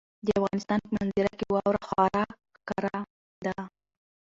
د 0.25 0.27
افغانستان 0.39 0.79
په 0.83 0.89
منظره 0.97 1.31
کې 1.39 1.47
واوره 1.53 1.81
خورا 1.87 2.23
ښکاره 2.59 2.97
ده. 3.45 3.55